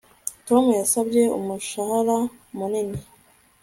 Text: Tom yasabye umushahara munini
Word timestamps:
Tom 0.47 0.63
yasabye 0.79 1.21
umushahara 1.37 2.17
munini 2.57 2.99